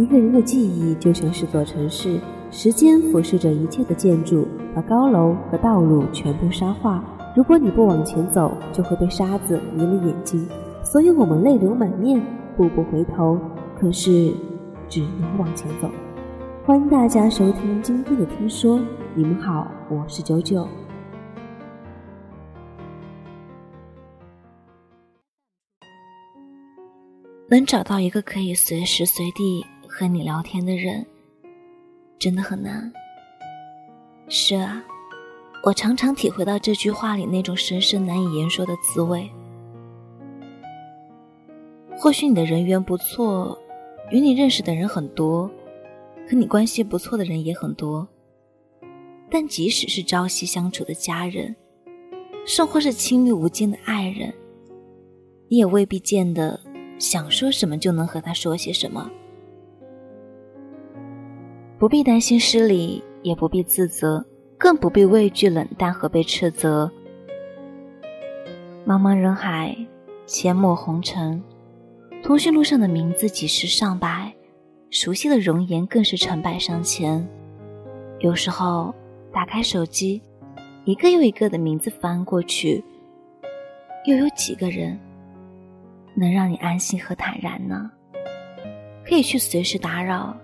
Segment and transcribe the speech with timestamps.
[0.00, 2.18] 一个人的记忆就像是座城市，
[2.50, 7.04] 时间俯视着一切的建筑，把高楼和道路全部沙化。
[7.36, 10.48] 如果你不往前走，就会被沙子迷了眼睛。
[10.82, 12.18] 所以我们泪流满面，
[12.56, 13.38] 步步回头，
[13.78, 14.32] 可是
[14.88, 15.90] 只能往前走。
[16.64, 18.80] 欢迎大家收听今天的听说，
[19.14, 20.66] 你们好，我是九九。
[27.50, 29.62] 能找到一个可以随时随地
[30.00, 31.04] 和你聊天的人，
[32.18, 32.90] 真的很难。
[34.30, 34.82] 是啊，
[35.62, 39.30] 我常常体会到这句话里那种深深难以言说的滋味。
[41.98, 43.58] 或许你的人缘不错，
[44.10, 45.46] 与你认识的人很多，
[46.26, 48.08] 和你关系不错的人也很多。
[49.30, 51.54] 但即使是朝夕相处的家人，
[52.46, 54.32] 甚或是亲密无间的爱人，
[55.48, 56.58] 你也未必见得。
[56.98, 59.10] 想说什么就能和他说些什么，
[61.80, 64.22] 不必担心失礼，也不必自责，
[64.58, 66.92] 更不必畏惧冷淡和被斥责。
[68.86, 69.74] 茫茫人海，
[70.26, 71.42] 阡陌红尘，
[72.22, 74.30] 通讯录上的名字几十上百，
[74.90, 77.26] 熟悉的容颜更是成百上千。
[78.18, 78.94] 有时候
[79.32, 80.20] 打开手机，
[80.84, 82.84] 一个又一个的名字翻过去，
[84.04, 85.00] 又有几个人？
[86.14, 87.90] 能让你安心和坦然呢？
[89.02, 90.36] 可以去随时打扰，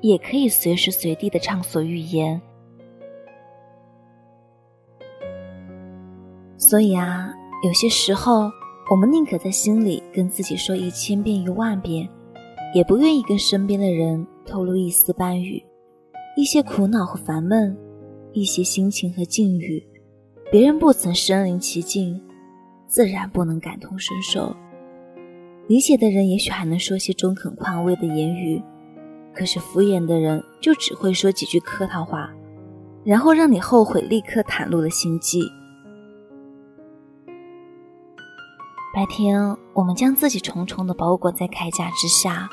[0.00, 2.40] 也可以随时随地的畅所欲言。
[6.56, 7.32] 所以啊，
[7.64, 8.50] 有些时候，
[8.90, 12.08] 我们宁可在心里跟自己说一千遍一万遍，
[12.74, 15.64] 也不愿意跟身边的人透露一丝半语。
[16.36, 17.76] 一些苦恼和烦闷，
[18.32, 19.84] 一些心情和境遇，
[20.52, 22.20] 别人不曾身临其境，
[22.86, 24.54] 自然不能感同身受。
[25.66, 28.62] 理解的人也许还能说些中肯宽慰的言语，
[29.34, 32.30] 可是敷衍的人就只会说几句客套话，
[33.04, 35.42] 然后让你后悔立刻袒露了心迹。
[38.94, 42.48] 白天，我们将自己重重的包裹在铠甲之下，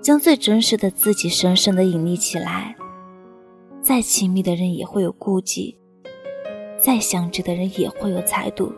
[0.00, 2.74] 将最真实的自己深深的隐匿起来。
[3.82, 5.78] 再亲密的人也会有顾忌，
[6.80, 8.72] 再相知的人也会有猜度。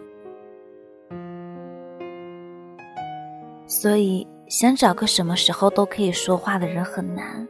[3.67, 7.47] 所以，想找个什么时候都可以说话的人很难，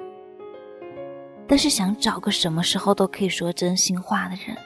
[1.47, 4.57] 但是想找个什么时候都可以说真心话的人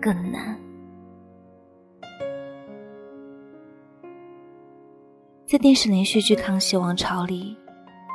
[0.00, 0.58] 更难。
[5.46, 7.54] 在电视连续剧《康熙王朝》里，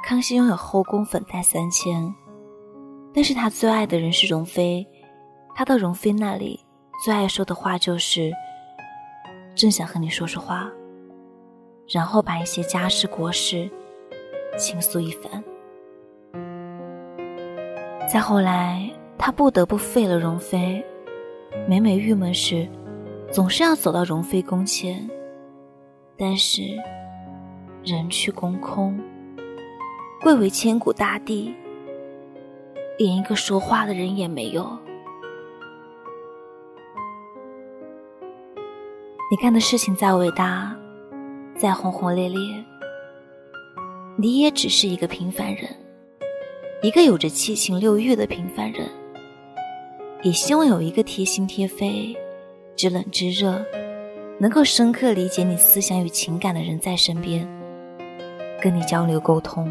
[0.03, 2.11] 康熙拥有后宫粉黛三千，
[3.13, 4.85] 但是他最爱的人是容妃。
[5.55, 6.59] 他到容妃那里，
[7.05, 8.31] 最爱说的话就是
[9.55, 10.67] ：“正想和你说说话。”
[11.89, 13.67] 然后把一些家事国事
[14.57, 15.43] 倾诉一番。
[18.07, 20.83] 再后来，他不得不废了容妃。
[21.67, 22.67] 每每郁闷时，
[23.31, 25.09] 总是要走到容妃宫前。
[26.15, 26.61] 但是，
[27.83, 28.99] 人去宫空，
[30.21, 31.55] 贵为千古大帝，
[32.97, 34.77] 连一个说话的人也没有。
[39.31, 40.75] 你干的事情再伟大。
[41.59, 42.39] 再轰轰烈烈，
[44.17, 45.65] 你也只是一个平凡人，
[46.81, 48.87] 一个有着七情六欲的平凡人。
[50.21, 52.15] 也希望有一个贴心贴肺、
[52.77, 53.61] 知冷知热、
[54.37, 57.45] 能够深刻理解你思想与情感的人在身边，
[58.61, 59.69] 跟你交流沟通。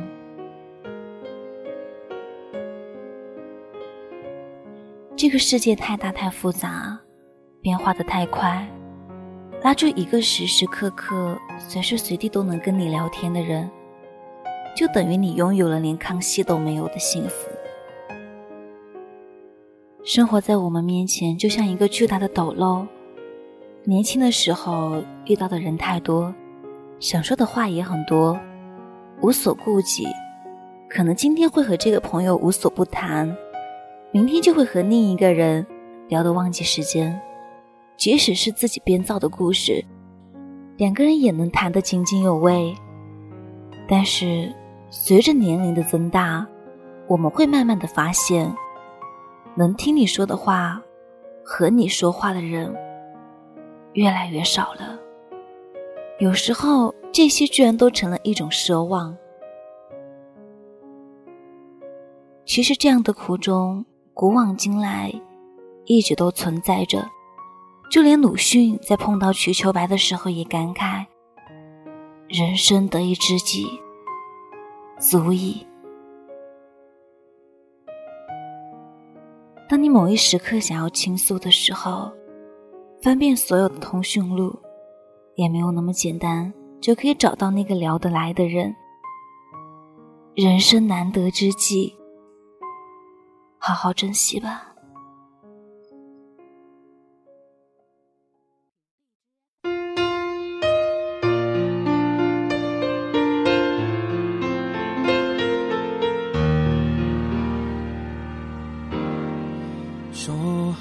[5.16, 7.00] 这个世界太大太复杂，
[7.62, 8.68] 变化的太快。
[9.62, 13.68] 拉住一个时时刻刻、随时随地都能跟你聊天的人，
[14.76, 17.50] 就等于你拥有了连康熙都没有的幸福。
[20.04, 22.86] 生活在我们面前，就像一个巨大的斗漏。
[23.84, 26.32] 年轻的时候遇到的人太多，
[27.00, 28.38] 想说的话也很多，
[29.20, 30.06] 无所顾忌。
[30.88, 33.36] 可能今天会和这个朋友无所不谈，
[34.12, 35.66] 明天就会和另一个人
[36.08, 37.20] 聊得忘记时间。
[37.98, 39.84] 即使是自己编造的故事，
[40.76, 42.72] 两个人也能谈得津津有味。
[43.88, 44.54] 但是，
[44.88, 46.46] 随着年龄的增大，
[47.08, 48.54] 我们会慢慢的发现，
[49.56, 50.80] 能听你说的话，
[51.44, 52.72] 和你说话的人
[53.94, 54.96] 越来越少了。
[56.20, 59.16] 有时候，这些居然都成了一种奢望。
[62.44, 63.84] 其实，这样的苦衷，
[64.14, 65.12] 古往今来，
[65.84, 67.04] 一直都存在着。
[67.90, 71.06] 就连鲁迅在碰到瞿秋白的时候也感慨
[72.28, 73.66] ：“人生得一知己，
[74.98, 75.66] 足矣。
[79.70, 82.12] 当你某一时刻想要倾诉的时候，
[83.02, 84.54] 翻遍所有的通讯录，
[85.36, 88.74] 也没有那么简单就可以找到那个聊得来的人。
[90.34, 91.96] 人生难得之际，
[93.58, 94.74] 好好珍惜吧。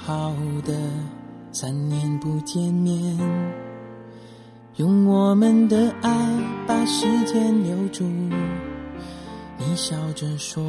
[0.08, 0.32] 好
[0.64, 0.72] 的
[1.52, 3.14] 三年不见面，
[4.76, 6.10] 用我们的爱
[6.66, 8.04] 把时间留住。
[9.58, 10.62] 你笑着说，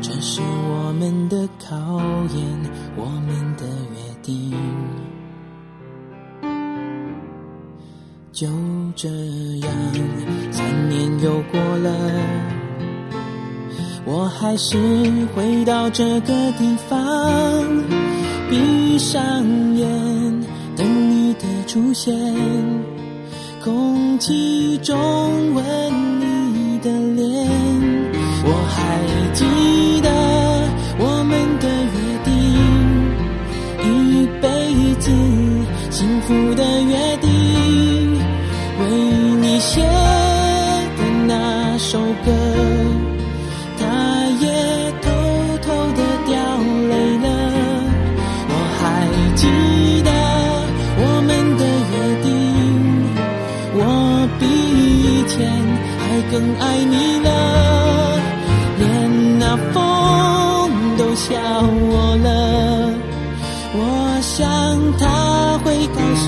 [0.00, 1.76] 这是我们的考
[2.34, 2.42] 验，
[2.96, 4.54] 我们的约定。
[8.32, 8.48] 就
[8.96, 9.10] 这
[9.58, 9.70] 样，
[10.50, 11.94] 三年又过了，
[14.06, 14.78] 我还是
[15.36, 17.93] 回到这个地方，
[18.48, 19.22] 闭上
[19.76, 19.86] 眼
[20.76, 22.14] 等你的出现，
[23.62, 24.94] 空气中
[25.54, 25.64] 闻
[26.20, 27.48] 你的脸。
[28.46, 29.00] 我还
[29.32, 29.44] 记
[30.02, 30.08] 得
[30.98, 32.30] 我们的约定，
[33.82, 34.44] 一辈
[35.00, 35.10] 子
[35.90, 37.30] 幸福的约定。
[38.80, 38.82] 为
[39.40, 42.30] 你写的那首歌，
[53.96, 55.38] 我比以前
[56.00, 57.28] 还更爱你了。
[58.78, 59.42] 连那
[59.72, 59.76] 风
[60.98, 61.30] 都笑
[61.92, 62.28] 我了，
[63.76, 63.78] 我
[64.20, 64.34] 想
[64.98, 65.02] 他
[65.62, 66.24] 会告诉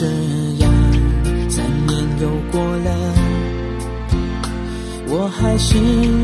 [0.00, 0.06] 这
[0.64, 0.72] 样，
[1.50, 2.90] 三年又过了，
[5.08, 5.76] 我还是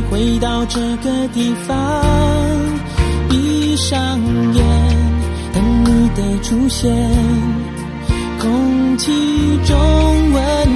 [0.08, 2.02] 回到这个地方。
[3.28, 4.18] 闭上
[4.54, 4.64] 眼，
[5.52, 6.90] 等你的出现，
[8.40, 9.12] 空气
[9.66, 9.76] 中
[10.32, 10.75] 温。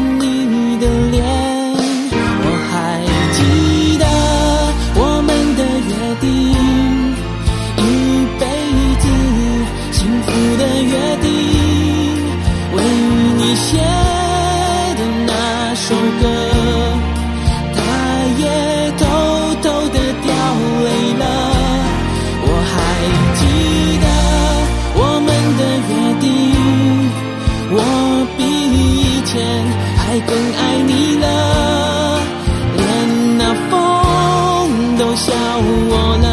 [35.01, 36.29] 都笑我了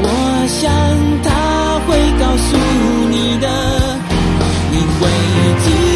[0.00, 0.06] 我
[0.46, 0.62] 想
[1.24, 1.28] 他
[1.84, 1.88] 会
[2.20, 2.56] 告诉
[3.10, 3.46] 你的
[4.70, 5.00] 你会
[5.64, 5.95] 记